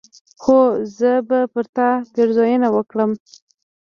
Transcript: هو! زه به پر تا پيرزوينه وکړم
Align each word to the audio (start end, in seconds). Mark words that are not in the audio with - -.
هو! 0.43 0.59
زه 0.97 1.11
به 1.27 1.39
پر 1.53 1.65
تا 1.75 1.87
پيرزوينه 2.13 2.67
وکړم 2.71 3.11